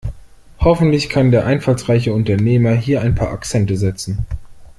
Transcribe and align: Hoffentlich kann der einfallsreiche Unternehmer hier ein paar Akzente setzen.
Hoffentlich 0.61 1.09
kann 1.09 1.29
der 1.29 1.45
einfallsreiche 1.45 2.11
Unternehmer 2.11 2.71
hier 2.73 3.03
ein 3.03 3.13
paar 3.13 3.29
Akzente 3.31 3.77
setzen. 3.77 4.25